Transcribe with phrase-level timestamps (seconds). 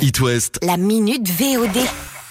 [0.00, 0.58] It West.
[0.62, 1.76] La minute VOD.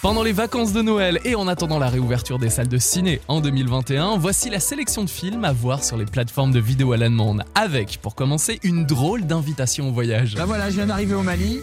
[0.00, 3.40] Pendant les vacances de Noël et en attendant la réouverture des salles de ciné en
[3.40, 7.08] 2021, voici la sélection de films à voir sur les plateformes de vidéo à la
[7.08, 7.44] demande.
[7.54, 10.34] Avec, pour commencer, une drôle d'invitation au voyage.
[10.34, 11.60] Bah voilà, je viens d'arriver au Mali.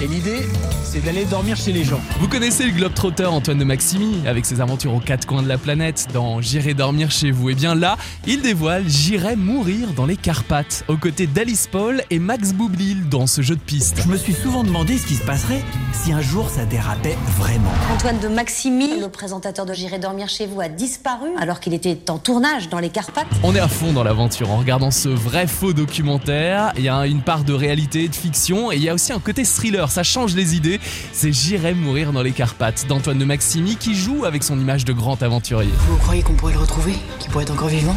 [0.00, 0.46] Et l'idée,
[0.84, 2.00] c'est d'aller dormir chez les gens.
[2.20, 5.58] Vous connaissez le globetrotter Antoine de Maximi avec ses aventures aux quatre coins de la
[5.58, 7.50] planète dans J'irai dormir chez vous.
[7.50, 12.20] Et bien là, il dévoile J'irai mourir dans les Carpates aux côtés d'Alice Paul et
[12.20, 14.00] Max Boublil dans ce jeu de piste.
[14.00, 17.72] Je me suis souvent demandé ce qui se passerait si un jour ça dérapait vraiment.
[17.92, 22.08] Antoine de Maximi, le présentateur de J'irai dormir chez vous, a disparu alors qu'il était
[22.08, 23.26] en tournage dans les Carpates.
[23.42, 26.72] On est à fond dans l'aventure en regardant ce vrai faux documentaire.
[26.76, 29.12] Il y a une part de réalité et de fiction et il y a aussi
[29.12, 29.87] un côté thriller.
[29.88, 30.80] Ça change les idées.
[31.12, 34.92] C'est J'irai mourir dans les Carpates d'Antoine de Maximi qui joue avec son image de
[34.92, 35.72] grand aventurier.
[35.88, 37.94] Vous croyez qu'on pourrait le retrouver Qu'il pourrait être encore vivant?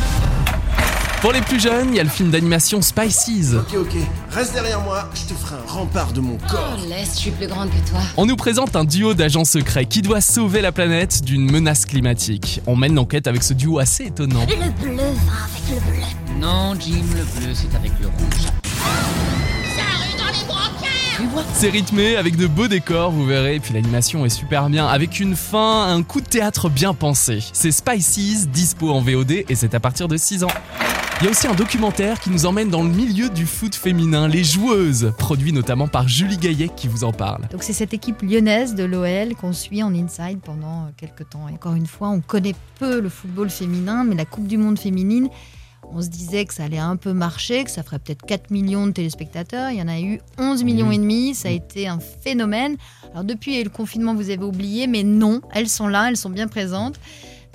[1.21, 3.53] Pour les plus jeunes, il y a le film d'animation Spices.
[3.53, 3.95] Ok, ok.
[4.31, 6.79] Reste derrière moi, je te ferai un rempart de mon corps.
[6.79, 7.99] Oh, laisse, je suis plus grande que toi.
[8.17, 12.61] On nous présente un duo d'agents secrets qui doit sauver la planète d'une menace climatique.
[12.65, 14.47] On mène l'enquête avec ce duo assez étonnant.
[14.49, 16.01] Le bleu va avec le bleu.
[16.39, 18.70] Non, Jim, le bleu, c'est avec le rouge.
[21.53, 25.19] C'est rythmé avec de beaux décors, vous verrez, et puis l'animation est super bien, avec
[25.19, 27.39] une fin, un coup de théâtre bien pensé.
[27.53, 30.51] C'est Spices, dispo en VOD, et c'est à partir de 6 ans.
[31.21, 34.27] Il y a aussi un documentaire qui nous emmène dans le milieu du foot féminin,
[34.27, 37.47] Les Joueuses, produit notamment par Julie Gaillet qui vous en parle.
[37.51, 41.45] Donc c'est cette équipe lyonnaise de l'OL qu'on suit en inside pendant euh, quelques temps.
[41.53, 45.29] Encore une fois, on connaît peu le football féminin, mais la Coupe du Monde féminine,
[45.93, 48.87] on se disait que ça allait un peu marcher, que ça ferait peut-être 4 millions
[48.87, 49.71] de téléspectateurs.
[49.71, 51.35] Il y en a eu 11 millions et demi.
[51.35, 52.77] Ça a été un phénomène.
[53.11, 56.47] Alors depuis le confinement, vous avez oublié, mais non, elles sont là, elles sont bien
[56.47, 56.99] présentes.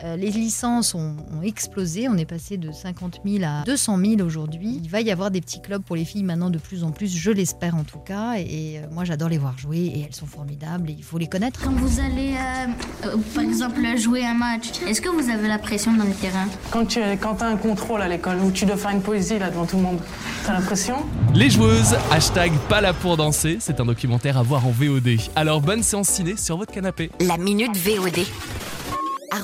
[0.05, 2.08] Euh, les licences ont, ont explosé.
[2.08, 4.80] On est passé de 50 000 à 200 000 aujourd'hui.
[4.83, 7.16] Il va y avoir des petits clubs pour les filles maintenant de plus en plus,
[7.16, 8.34] je l'espère en tout cas.
[8.39, 11.27] Et, euh, moi, j'adore les voir jouer et elles sont formidables et il faut les
[11.27, 11.61] connaître.
[11.62, 15.58] Quand vous allez, euh, euh, par exemple, jouer un match, est-ce que vous avez la
[15.58, 16.47] pression dans le terrain?
[16.70, 19.51] Quand tu quand as un contrôle à l'école où tu dois faire une poésie là
[19.51, 19.98] devant tout le monde,
[20.45, 20.96] t'as l'impression
[21.34, 25.17] Les Joueuses, hashtag pas là pour danser, c'est un documentaire à voir en VOD.
[25.34, 27.11] Alors bonne séance ciné sur votre canapé.
[27.20, 28.27] La minute VOD.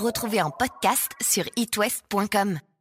[0.03, 2.72] Retrouver en podcast sur itwest.com.